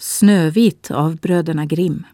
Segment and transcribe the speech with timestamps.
[0.00, 2.06] Snövit av bröderna Grimm.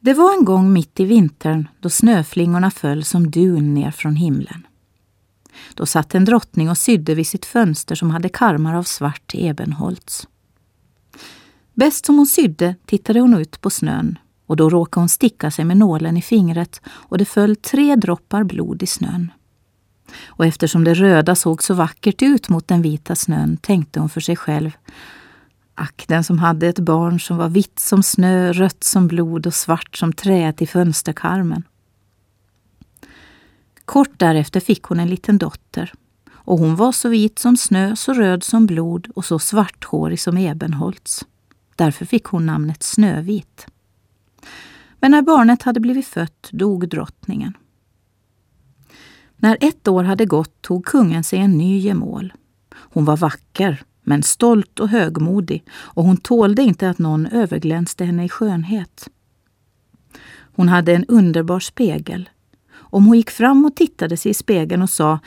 [0.00, 4.66] Det var en gång mitt i vintern då snöflingorna föll som dun ner från himlen.
[5.74, 10.28] Då satt en drottning och sydde vid sitt fönster som hade karmar av svart ebenholts.
[11.72, 15.64] Bäst som hon sydde tittade hon ut på snön och då råkade hon sticka sig
[15.64, 19.32] med nålen i fingret och det föll tre droppar blod i snön.
[20.26, 24.20] Och eftersom det röda såg så vackert ut mot den vita snön tänkte hon för
[24.20, 24.70] sig själv
[25.74, 29.54] Ack, den som hade ett barn som var vitt som snö, rött som blod och
[29.54, 31.62] svart som träet i fönsterkarmen.
[33.84, 35.92] Kort därefter fick hon en liten dotter
[36.44, 40.38] och hon var så vit som snö, så röd som blod och så svarthårig som
[40.38, 41.24] ebenholts.
[41.76, 43.66] Därför fick hon namnet Snövit.
[45.00, 47.56] Men när barnet hade blivit fött dog drottningen.
[49.36, 52.32] När ett år hade gått tog kungen sig en ny gemål.
[52.74, 58.24] Hon var vacker, men stolt och högmodig och hon tålde inte att någon överglänste henne
[58.24, 59.08] i skönhet.
[60.56, 62.28] Hon hade en underbar spegel.
[62.72, 65.18] Om hon gick fram och tittade sig i spegeln och sa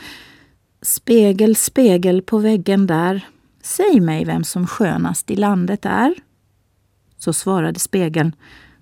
[0.81, 3.27] Spegel, spegel på väggen där,
[3.61, 6.15] säg mig vem som skönast i landet är.
[7.17, 8.35] Så svarade spegeln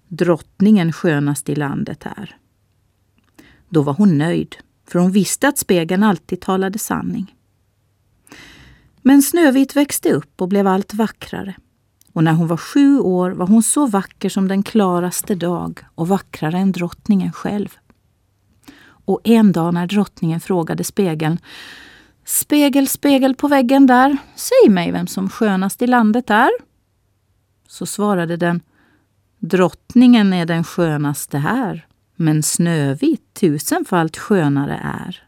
[0.08, 2.36] Drottningen skönast i landet är.
[3.70, 4.56] Då var hon nöjd,
[4.88, 7.36] för hon visste att spegeln alltid talade sanning.
[9.08, 11.56] Men Snövit växte upp och blev allt vackrare.
[12.14, 16.08] Och när hon var sju år var hon så vacker som den klaraste dag och
[16.08, 17.78] vackrare än drottningen själv.
[18.86, 21.40] Och en dag när drottningen frågade spegeln
[22.26, 26.52] Spegel, spegel på väggen där, säg mig vem som skönast i landet är.
[27.68, 28.62] Så svarade den
[29.40, 35.24] Drottningen är den skönaste här, men Snövit tusenfalt skönare är.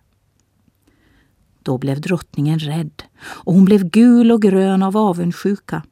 [1.67, 5.83] Då blev drottningen rädd och hon blev gul och grön av avundsjuka.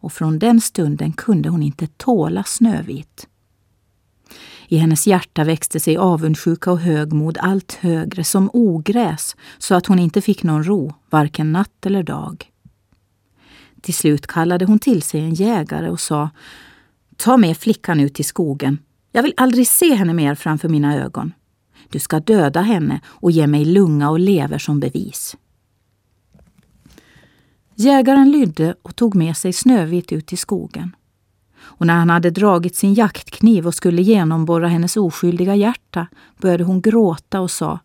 [0.00, 3.26] Och från den stunden kunde hon inte tåla Snövit.
[4.68, 9.98] I hennes hjärta växte sig avundsjuka och högmod allt högre som ogräs så att hon
[9.98, 12.50] inte fick någon ro, varken natt eller dag.
[13.80, 16.30] Till slut kallade hon till sig en jägare och sa
[17.16, 18.78] Ta med flickan ut i skogen.
[19.12, 21.32] Jag vill aldrig se henne mer framför mina ögon.
[21.88, 25.36] Du ska döda henne och ge mig lunga och lever som bevis.
[27.74, 30.96] Jägaren lydde och tog med sig Snövit ut i skogen.
[31.62, 36.06] Och när han hade dragit sin jaktkniv och skulle genomborra hennes oskyldiga hjärta
[36.40, 37.78] började hon gråta och sa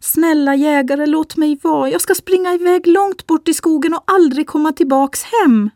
[0.00, 1.90] Snälla jägare, låt mig vara.
[1.90, 5.70] Jag ska springa iväg långt bort i skogen och aldrig komma tillbaks hem.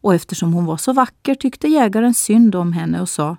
[0.00, 3.36] Och eftersom hon var så vacker tyckte jägaren synd om henne och sa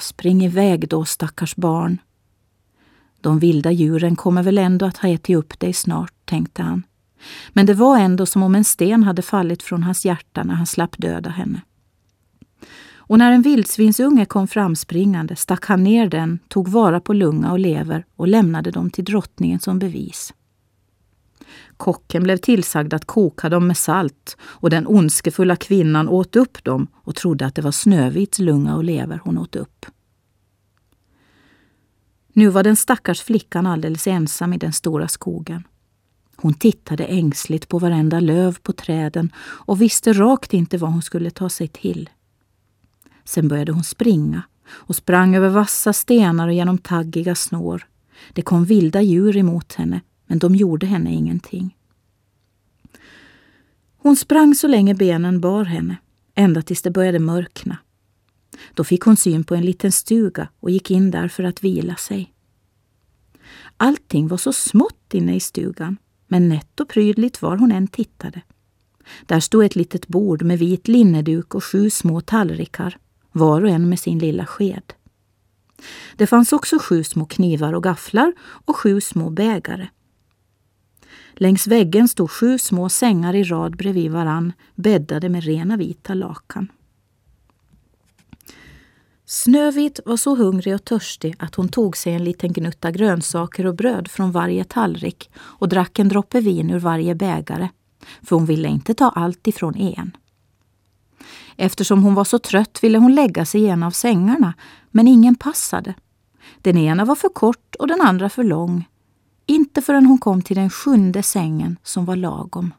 [0.00, 1.98] spring iväg då, stackars barn.
[3.20, 6.82] De vilda djuren kommer väl ändå att ha ätit upp dig snart, tänkte han.
[7.52, 10.66] Men det var ändå som om en sten hade fallit från hans hjärta när han
[10.66, 11.60] slapp döda henne.
[12.96, 17.58] Och när en vildsvinsunge kom framspringande stack han ner den, tog vara på lunga och
[17.58, 20.34] lever och lämnade dem till drottningen som bevis.
[21.76, 26.86] Kocken blev tillsagd att koka dem med salt och den ondskefulla kvinnan åt upp dem
[26.94, 29.86] och trodde att det var Snövits lunga och lever hon åt upp.
[32.32, 35.64] Nu var den stackars flickan alldeles ensam i den stora skogen.
[36.36, 41.30] Hon tittade ängsligt på varenda löv på träden och visste rakt inte vad hon skulle
[41.30, 42.10] ta sig till.
[43.24, 47.86] Sen började hon springa och sprang över vassa stenar och genom taggiga snår.
[48.32, 51.76] Det kom vilda djur emot henne men de gjorde henne ingenting.
[53.96, 55.96] Hon sprang så länge benen bar henne,
[56.34, 57.78] ända tills det började mörkna.
[58.74, 61.96] Då fick hon syn på en liten stuga och gick in där för att vila
[61.96, 62.32] sig.
[63.76, 65.96] Allting var så smått inne i stugan,
[66.26, 68.42] men nätt och prydligt var hon än tittade.
[69.26, 72.98] Där stod ett litet bord med vit linneduk och sju små tallrikar,
[73.32, 74.92] var och en med sin lilla sked.
[76.16, 79.88] Det fanns också sju små knivar och gafflar och sju små bägare.
[81.34, 86.68] Längs väggen stod sju små sängar i rad bredvid varann, bäddade med rena vita lakan.
[89.30, 93.74] Snövit var så hungrig och törstig att hon tog sig en liten gnutta grönsaker och
[93.74, 97.68] bröd från varje tallrik och drack en droppe vin ur varje bägare,
[98.22, 100.16] för hon ville inte ta allt ifrån en.
[101.56, 104.54] Eftersom hon var så trött ville hon lägga sig i en av sängarna,
[104.90, 105.94] men ingen passade.
[106.62, 108.88] Den ena var för kort och den andra för lång,
[109.48, 112.74] inte förrän hon kom till den sjunde sängen som var lagom.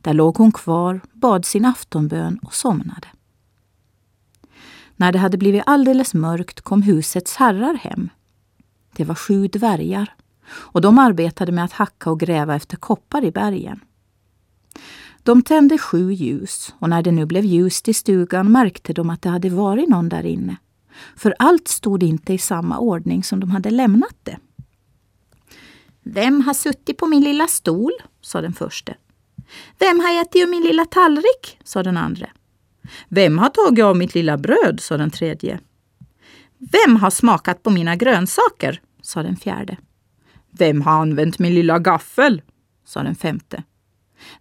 [0.00, 3.08] Där låg hon kvar, bad sin aftonbön och somnade.
[4.96, 8.08] När det hade blivit alldeles mörkt kom husets herrar hem.
[8.96, 10.14] Det var sju dvärgar
[10.48, 13.80] och de arbetade med att hacka och gräva efter koppar i bergen.
[15.22, 19.22] De tände sju ljus och när det nu blev ljust i stugan märkte de att
[19.22, 20.56] det hade varit någon där inne.
[21.16, 24.38] För allt stod inte i samma ordning som de hade lämnat det.
[26.08, 27.92] Vem har suttit på min lilla stol?
[28.20, 28.96] sa den förste.
[29.78, 31.58] Vem har ätit ur min lilla tallrik?
[31.64, 32.26] sa den andra.
[33.08, 34.80] Vem har tagit av mitt lilla bröd?
[34.80, 35.60] sa den tredje.
[36.58, 38.80] Vem har smakat på mina grönsaker?
[39.02, 39.76] sa den fjärde.
[40.50, 42.42] Vem har använt min lilla gaffel?
[42.84, 43.62] sa den femte.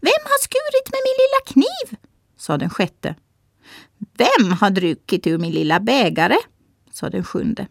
[0.02, 1.98] Vem har skurit med min lilla kniv?
[2.38, 3.16] sa den sjätte.
[4.18, 6.38] Vem har druckit ur min lilla bägare?
[6.92, 7.68] sa den sjunde.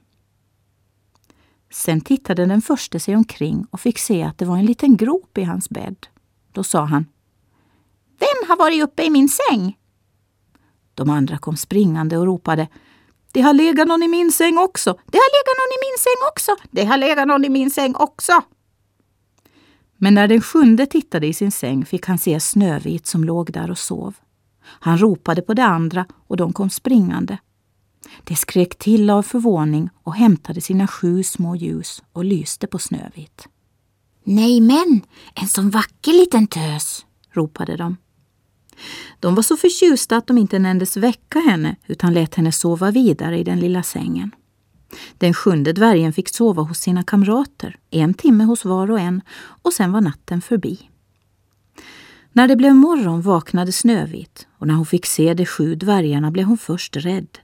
[1.74, 5.38] Sen tittade den förste sig omkring och fick se att det var en liten grop
[5.38, 6.06] i hans bädd.
[6.52, 7.06] Då sa han.
[8.18, 9.78] Vem har varit uppe i min säng?
[10.94, 12.68] De andra kom springande och ropade.
[13.32, 14.90] Det har legat någon i min säng också.
[14.90, 16.68] Det har legat någon i min säng också.
[16.70, 18.42] Det har legat någon i min säng också.
[19.96, 23.70] Men när den sjunde tittade i sin säng fick han se Snövit som låg där
[23.70, 24.14] och sov.
[24.62, 27.38] Han ropade på de andra och de kom springande.
[28.25, 33.49] De skrek till av förvåning och hämtade sina sju små ljus och lyste på Snövit.
[34.25, 35.00] Nej men,
[35.34, 37.96] en sån vacker liten tös, ropade de.
[39.20, 43.38] De var så förtjusta att de inte nändes väcka henne utan lät henne sova vidare
[43.38, 44.31] i den lilla sängen.
[45.19, 49.72] Den sjunde dvärgen fick sova hos sina kamrater, en timme hos var och en, och
[49.72, 50.90] sen var natten förbi.
[52.32, 56.46] När det blev morgon vaknade Snövit och när hon fick se de sju dvärgarna blev
[56.46, 57.38] hon först rädd.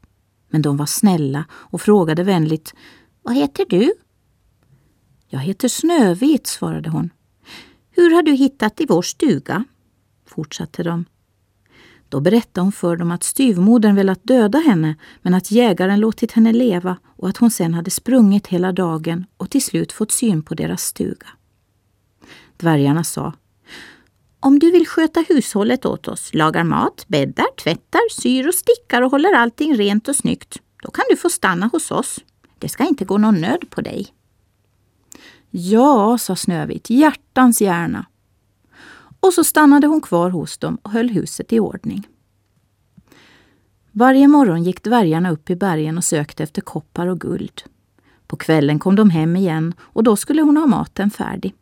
[0.50, 2.74] Men de var snälla och frågade vänligt
[3.22, 3.92] Vad heter du?
[5.28, 7.10] Jag heter Snövit, svarade hon.
[7.90, 9.64] Hur har du hittat i vår stuga?
[10.26, 11.04] fortsatte de.
[12.08, 16.52] Då berättade hon för dem att styvmodern velat döda henne men att jägaren låtit henne
[16.52, 20.54] leva och att hon sen hade sprungit hela dagen och till slut fått syn på
[20.54, 21.26] deras stuga.
[22.56, 23.32] Dvärgarna sa
[24.40, 29.10] om du vill sköta hushållet åt oss, lagar mat, bäddar, tvättar, syr och stickar och
[29.10, 32.18] håller allting rent och snyggt, då kan du få stanna hos oss.
[32.58, 34.06] Det ska inte gå någon nöd på dig.
[35.50, 38.06] Ja, sa Snövit, hjärtans gärna.
[39.20, 42.08] Och så stannade hon kvar hos dem och höll huset i ordning.
[43.92, 47.62] Varje morgon gick dvärgarna upp i bergen och sökte efter koppar och guld.
[48.26, 51.54] På kvällen kom de hem igen och då skulle hon ha maten färdig.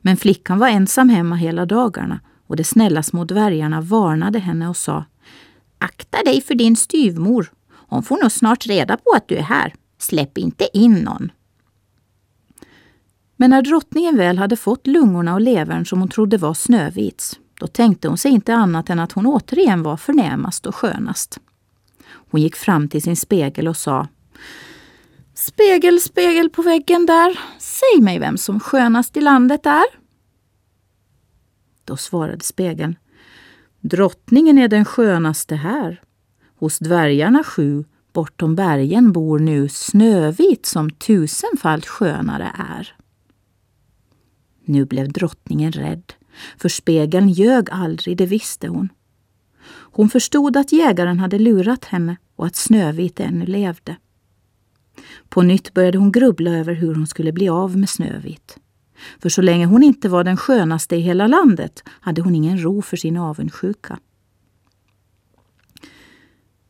[0.00, 4.76] Men flickan var ensam hemma hela dagarna och de snälla små dvärgarna varnade henne och
[4.76, 5.04] sa
[5.78, 7.50] Akta dig för din styvmor.
[7.70, 9.74] Hon får nog snart reda på att du är här.
[9.98, 11.32] Släpp inte in någon.
[13.36, 17.66] Men när drottningen väl hade fått lungorna och levern som hon trodde var Snövits, då
[17.66, 21.40] tänkte hon sig inte annat än att hon återigen var förnämast och skönast.
[22.30, 24.08] Hon gick fram till sin spegel och sa
[25.40, 29.84] Spegel, spegel på väggen där, säg mig vem som skönast i landet är.
[31.84, 32.96] Då svarade spegeln
[33.80, 36.02] Drottningen är den skönaste här.
[36.56, 42.96] Hos dvärgarna sju bortom bergen bor nu Snövit som tusenfalt skönare är.
[44.64, 46.12] Nu blev drottningen rädd,
[46.56, 48.88] för spegeln ljög aldrig, det visste hon.
[49.70, 53.96] Hon förstod att jägaren hade lurat henne och att Snövit ännu levde.
[55.28, 58.58] På nytt började hon grubbla över hur hon skulle bli av med Snövit.
[59.22, 62.82] För så länge hon inte var den skönaste i hela landet hade hon ingen ro
[62.82, 63.98] för sin avundsjuka.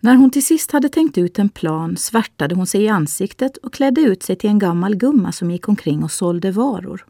[0.00, 3.74] När hon till sist hade tänkt ut en plan svärtade hon sig i ansiktet och
[3.74, 7.06] klädde ut sig till en gammal gumma som gick omkring och sålde varor.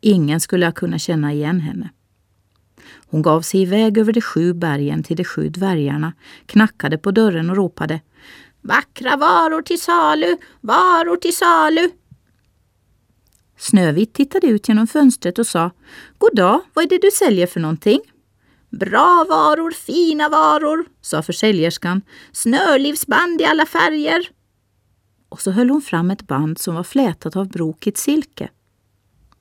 [0.00, 1.90] Ingen skulle ha kunnat känna igen henne.
[3.06, 6.12] Hon gav sig iväg över de sju bergen till de sju dvärgarna,
[6.46, 8.00] knackade på dörren och ropade
[8.66, 11.90] Vackra varor till salu, varor till salu.
[13.56, 15.70] Snövit tittade ut genom fönstret och sa
[16.18, 18.00] God dag, vad är det du säljer för någonting?
[18.70, 22.02] Bra varor, fina varor, sa försäljerskan.
[22.32, 24.28] Snörlivsband i alla färger.
[25.28, 28.50] Och så höll hon fram ett band som var flätat av brokigt silke.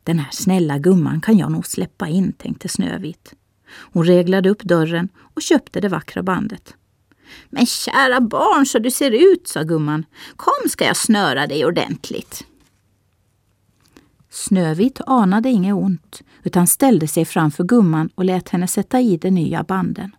[0.03, 3.33] Den här snälla gumman kan jag nog släppa in, tänkte Snövit.
[3.93, 6.75] Hon reglade upp dörren och köpte det vackra bandet.
[7.49, 10.05] Men kära barn så du ser ut, sa gumman.
[10.35, 12.45] Kom ska jag snöra dig ordentligt.
[14.29, 19.31] Snövit anade inget ont utan ställde sig framför gumman och lät henne sätta i de
[19.31, 20.15] nya banden.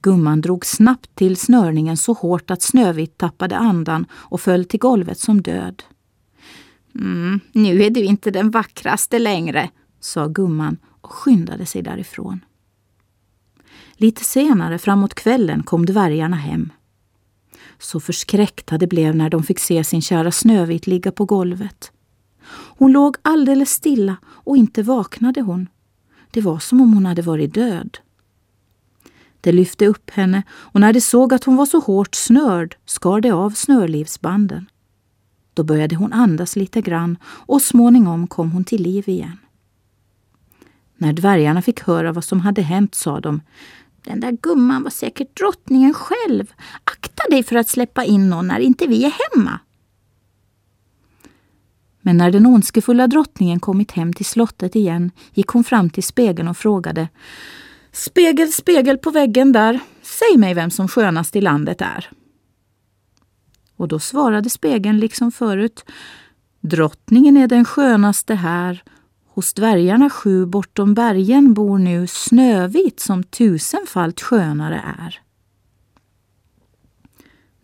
[0.00, 5.18] Gumman drog snabbt till snörningen så hårt att Snövit tappade andan och föll till golvet
[5.18, 5.82] som död.
[6.94, 12.40] Mm, nu är du inte den vackraste längre, sa gumman och skyndade sig därifrån.
[13.96, 16.72] Lite senare, framåt kvällen, kom dvärgarna hem.
[17.78, 21.92] Så förskräckta de blev när de fick se sin kära Snövit ligga på golvet.
[22.78, 25.68] Hon låg alldeles stilla och inte vaknade hon.
[26.30, 27.98] Det var som om hon hade varit död.
[29.40, 33.20] De lyfte upp henne och när de såg att hon var så hårt snörd skar
[33.20, 34.66] de av snörlivsbanden.
[35.54, 39.38] Då började hon andas lite grann och småningom kom hon till liv igen.
[40.96, 43.40] När dvärgarna fick höra vad som hade hänt sa de
[44.04, 46.52] den där gumman var säkert drottningen själv.
[46.84, 49.60] Akta dig för att släppa in någon när inte vi är hemma.
[52.00, 56.48] Men när den ondskefulla drottningen kommit hem till slottet igen gick hon fram till spegeln
[56.48, 57.08] och frågade
[57.92, 62.10] Spegel, spegel på väggen där, säg mig vem som skönast i landet är.
[63.76, 65.84] Och då svarade spegeln liksom förut
[66.60, 68.82] Drottningen är den skönaste här
[69.34, 75.20] Hos dvärgarna sju bortom bergen bor nu Snövit som tusenfalt skönare är.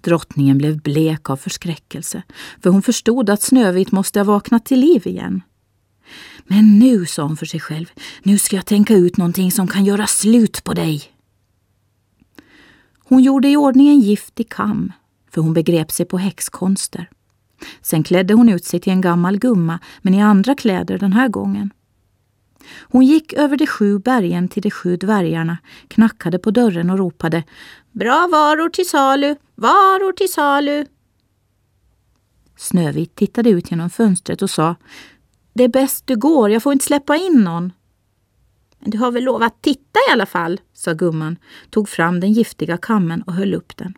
[0.01, 2.23] Drottningen blev blek av förskräckelse,
[2.63, 5.43] för hon förstod att Snövit måste ha vaknat till liv igen.
[6.45, 7.87] Men nu, sa hon för sig själv,
[8.23, 11.03] nu ska jag tänka ut någonting som kan göra slut på dig.
[12.99, 14.93] Hon gjorde i ordning en giftig kam,
[15.31, 17.11] för hon begrep sig på häxkonster.
[17.83, 21.29] Sen klädde hon ut sig till en gammal gumma, men i andra kläder den här
[21.29, 21.71] gången.
[22.81, 27.45] Hon gick över de sju bergen till de sju dvärgarna, knackade på dörren och ropade
[27.93, 30.87] Bra varor till salu, varor till salu.
[32.57, 34.77] Snövit tittade ut genom fönstret och sa
[35.53, 37.73] Det är bäst du går, jag får inte släppa in någon.
[38.79, 41.37] Men du har väl lovat att titta i alla fall, sa gumman,
[41.71, 43.95] tog fram den giftiga kammen och höll upp den.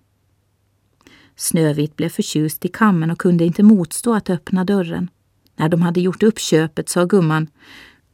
[1.43, 5.11] Snövit blev förtjust i kammen och kunde inte motstå att öppna dörren.
[5.57, 7.47] När de hade gjort upp köpet sa gumman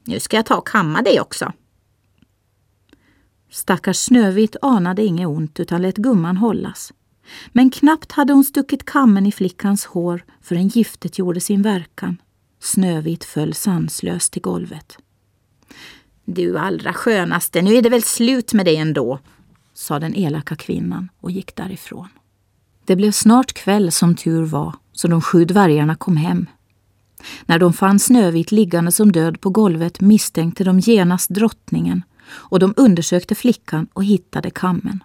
[0.04, 1.52] Nu ska jag ta och kamma dig också.
[3.50, 6.92] Stackars Snövit anade inget ont utan lät gumman hållas.
[7.52, 12.16] Men knappt hade hon stuckit kammen i flickans hår förrän giftet gjorde sin verkan.
[12.60, 14.98] Snövit föll sanslöst till golvet.
[16.24, 19.18] Du allra skönaste, nu är det väl slut med dig ändå,
[19.74, 22.08] sa den elaka kvinnan och gick därifrån.
[22.88, 26.46] Det blev snart kväll som tur var, så de sju dvärgarna kom hem.
[27.46, 32.74] När de fann Snövit liggande som död på golvet misstänkte de genast drottningen och de
[32.76, 35.04] undersökte flickan och hittade kammen.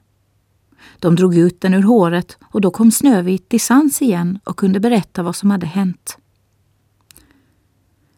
[0.99, 4.79] De drog ut den ur håret och då kom Snövit till sans igen och kunde
[4.79, 6.17] berätta vad som hade hänt.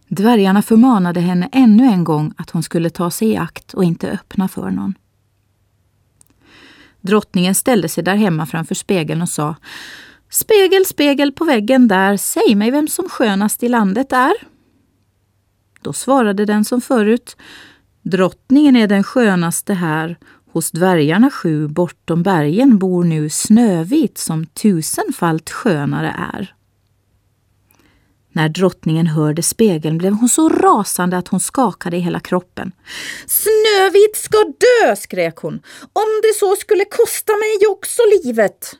[0.07, 4.11] Dvärgarna förmanade henne ännu en gång att hon skulle ta sig i akt och inte
[4.11, 4.93] öppna för någon.
[7.05, 9.55] Drottningen ställde sig där hemma framför spegeln och sa
[10.29, 14.33] Spegel, spegel på väggen där, säg mig vem som skönast i landet är.
[15.81, 17.37] Då svarade den som förut
[18.01, 20.17] Drottningen är den skönaste här,
[20.51, 26.55] hos dvärgarna sju bortom bergen bor nu Snövit som tusenfalt skönare är.
[28.35, 32.71] När drottningen hörde spegeln blev hon så rasande att hon skakade i hela kroppen.
[33.27, 38.75] Snövit ska dö, skrek hon, om det så skulle kosta mig också livet.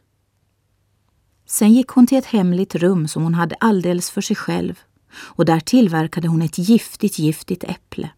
[1.48, 4.80] Sen gick hon till ett hemligt rum som hon hade alldeles för sig själv
[5.16, 8.10] och där tillverkade hon ett giftigt, giftigt äpple.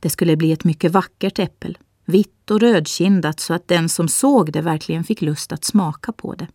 [0.00, 1.74] Det skulle bli ett mycket vackert äpple,
[2.04, 6.34] vitt och rödkindat så att den som såg det verkligen fick lust att smaka på
[6.34, 6.46] det.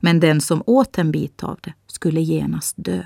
[0.00, 3.02] Men den som åt en bit av det skulle genast dö.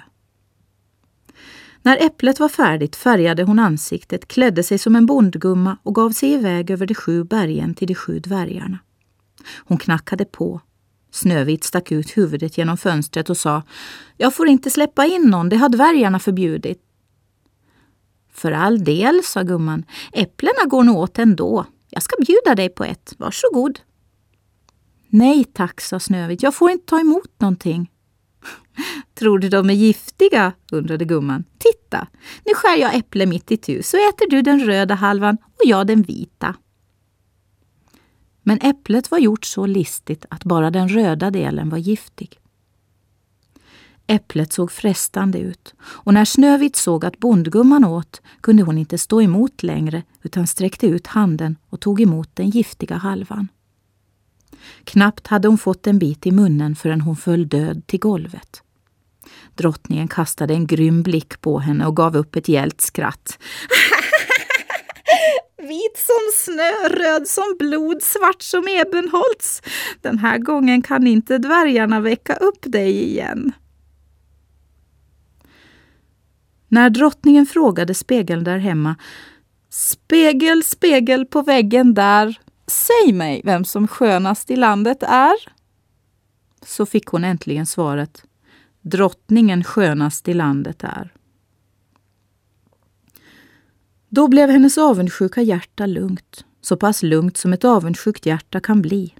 [1.82, 6.32] När äpplet var färdigt färgade hon ansiktet, klädde sig som en bondgumma och gav sig
[6.32, 8.78] iväg över de sju bergen till de sju dvärgarna.
[9.56, 10.60] Hon knackade på.
[11.10, 13.62] Snövit stack ut huvudet genom fönstret och sa
[14.16, 16.82] Jag får inte släppa in någon, det har dvärgarna förbjudit.
[18.32, 19.84] För all del, sa gumman.
[20.12, 21.66] Äpplena går nog åt ändå.
[21.90, 23.14] Jag ska bjuda dig på ett.
[23.18, 23.80] Varsågod.
[25.08, 26.42] Nej tack, sa Snövit.
[26.42, 27.90] Jag får inte ta emot någonting.
[29.14, 30.52] Tror du de är giftiga?
[30.72, 31.44] undrade gumman.
[31.58, 32.06] Titta,
[32.44, 35.86] nu skär jag äpple mitt i tu så äter du den röda halvan och jag
[35.86, 36.54] den vita.
[38.42, 42.40] Men äpplet var gjort så listigt att bara den röda delen var giftig.
[44.06, 49.22] Äpplet såg frestande ut och när Snövit såg att bondgumman åt kunde hon inte stå
[49.22, 53.48] emot längre utan sträckte ut handen och tog emot den giftiga halvan.
[54.84, 58.62] Knappt hade hon fått en bit i munnen förrän hon föll död till golvet.
[59.54, 63.38] Drottningen kastade en grym blick på henne och gav upp ett gällt skratt.
[65.58, 69.62] Vit som snö, röd som blod, svart som ebenholts.
[70.00, 73.52] Den här gången kan inte dvärgarna väcka upp dig igen.
[76.68, 78.96] När drottningen frågade spegeln där hemma
[79.70, 82.38] Spegel, spegel på väggen där,
[82.70, 85.34] säg mig vem som skönast i landet är.
[86.62, 88.25] Så fick hon äntligen svaret
[88.80, 91.12] Drottningen skönast i landet är.
[94.08, 99.14] Då blev hennes avundsjuka hjärta lugnt, så pass lugnt som ett avundsjukt hjärta kan bli.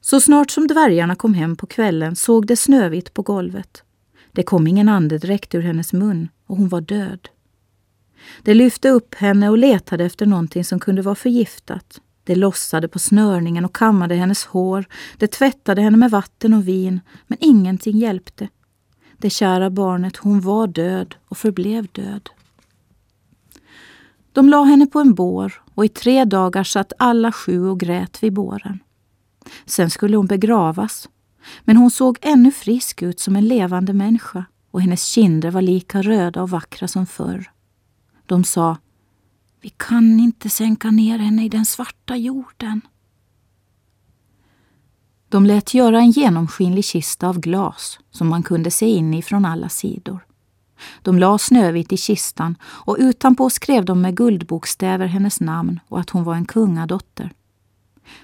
[0.00, 3.82] Så snart som dvärgarna kom hem på kvällen såg det Snövit på golvet.
[4.32, 7.28] Det kom ingen andedräkt ur hennes mun och hon var död.
[8.42, 12.00] Det lyfte upp henne och letade efter någonting som kunde vara förgiftat.
[12.26, 14.84] Det lossade på snörningen och kammade hennes hår.
[15.16, 18.48] Det tvättade henne med vatten och vin, men ingenting hjälpte.
[19.18, 22.30] Det kära barnet, hon var död och förblev död.
[24.32, 28.22] De la henne på en bår och i tre dagar satt alla sju och grät
[28.22, 28.78] vid båren.
[29.66, 31.08] Sen skulle hon begravas,
[31.64, 36.02] men hon såg ännu frisk ut som en levande människa och hennes kinder var lika
[36.02, 37.50] röda och vackra som förr.
[38.26, 38.76] De sa
[39.60, 42.80] vi kan inte sänka ner henne i den svarta jorden.
[45.28, 49.44] De lät göra en genomskinlig kista av glas som man kunde se in i från
[49.44, 50.26] alla sidor.
[51.02, 56.10] De la Snövit i kistan och utanpå skrev de med guldbokstäver hennes namn och att
[56.10, 57.32] hon var en kungadotter.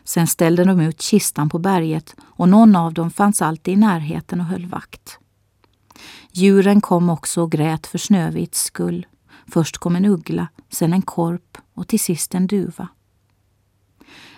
[0.05, 4.41] Sen ställde de ut kistan på berget och någon av dem fanns alltid i närheten
[4.41, 5.19] och höll vakt.
[6.33, 9.07] Djuren kom också och grät för Snövits skull.
[9.47, 12.89] Först kom en uggla, sen en korp och till sist en duva.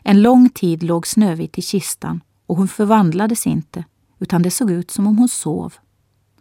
[0.03, 3.85] En lång tid låg Snövit i kistan och hon förvandlades inte,
[4.19, 5.75] utan det såg ut som om hon sov.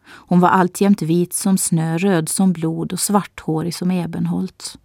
[0.05, 4.77] Hon var alltjämt vit som snö, röd som blod och svarthårig som ebenholt.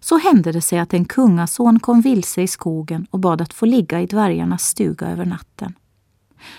[0.00, 3.66] Så hände det sig att en kungason kom vilse i skogen och bad att få
[3.66, 5.74] ligga i dvärgarnas stuga över natten.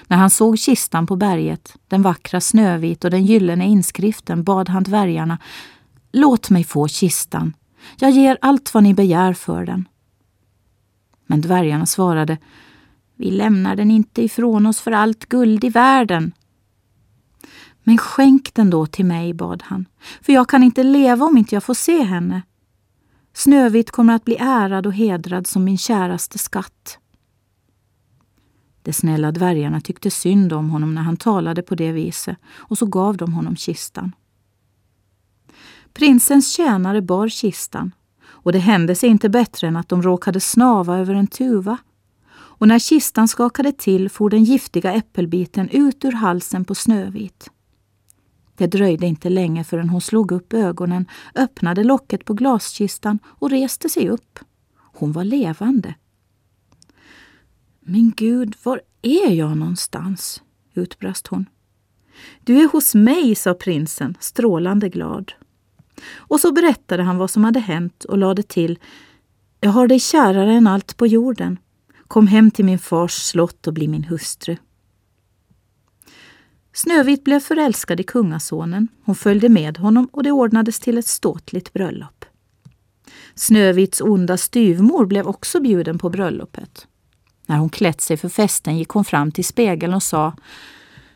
[0.08, 4.84] När han såg kistan på berget, den vackra Snövit och den gyllene inskriften bad han
[4.84, 5.38] dvärgarna
[6.12, 7.54] Låt mig få kistan.
[8.00, 9.88] Jag ger allt vad ni begär för den.
[11.26, 12.38] Men dvärgarna svarade
[13.16, 16.32] Vi lämnar den inte ifrån oss för allt guld i världen.
[17.84, 19.86] Men skänk den då till mig, bad han,
[20.22, 22.42] för jag kan inte leva om inte jag får se henne.
[23.34, 27.00] Snövit kommer att bli ärad och hedrad som min käraste skatt.
[28.88, 32.86] De snälla dvärgarna tyckte synd om honom när han talade på det viset och så
[32.86, 34.12] gav de honom kistan.
[35.94, 37.92] Prinsens tjänare bar kistan
[38.26, 41.78] och det hände sig inte bättre än att de råkade snava över en tuva.
[42.30, 47.50] Och när kistan skakade till for den giftiga äppelbiten ut ur halsen på Snövit.
[48.56, 53.90] Det dröjde inte länge förrän hon slog upp ögonen, öppnade locket på glaskistan och reste
[53.90, 54.40] sig upp.
[54.76, 55.96] Hon var levande.
[57.90, 60.42] Men gud, var är jag någonstans?
[60.74, 61.46] utbrast hon.
[62.44, 65.34] Du är hos mig, sa prinsen, strålande glad.
[66.16, 68.80] Och så berättade han vad som hade hänt och lade till.
[69.60, 71.60] Jag har dig kärare än allt på jorden.
[72.08, 74.58] Kom hem till min fars slott och bli min hustru.
[76.74, 78.88] Snövit blev förälskad i kungasonen.
[79.04, 82.26] Hon följde med honom och det ordnades till ett ståtligt bröllop.
[83.36, 86.88] Snövits onda styvmor blev också bjuden på bröllopet.
[87.50, 90.34] När hon klätt sig för festen gick hon fram till spegeln och sa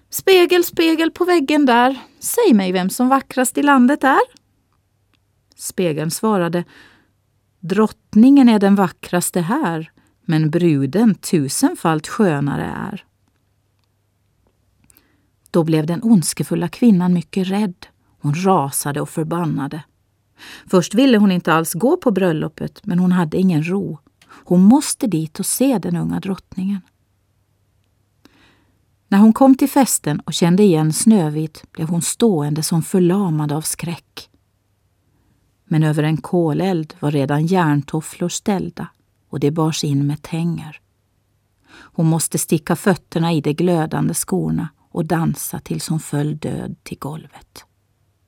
[0.09, 4.21] Spegel, spegel på väggen där, säg mig vem som vackrast i landet är.
[5.55, 6.63] Spegeln svarade
[7.59, 9.91] Drottningen är den vackraste här,
[10.25, 13.05] men bruden tusenfalt skönare är.
[15.51, 17.85] Då blev den ondskefulla kvinnan mycket rädd.
[18.19, 19.83] Hon rasade och förbannade.
[20.67, 23.99] Först ville hon inte alls gå på bröllopet, men hon hade ingen ro.
[24.31, 26.81] Hon måste dit och se den unga drottningen.
[29.07, 33.61] När hon kom till festen och kände igen Snövit blev hon stående som förlamad av
[33.61, 34.29] skräck.
[35.65, 38.87] Men över en koleld var redan järntofflor ställda
[39.29, 40.81] och det bars in med tänger.
[41.71, 46.99] Hon måste sticka fötterna i de glödande skorna och dansa tills hon föll död till
[46.99, 47.65] golvet.